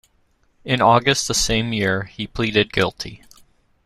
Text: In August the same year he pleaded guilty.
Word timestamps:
In 0.65 0.81
August 0.81 1.27
the 1.27 1.35
same 1.35 1.73
year 1.73 2.05
he 2.05 2.25
pleaded 2.25 2.73
guilty. 2.73 3.21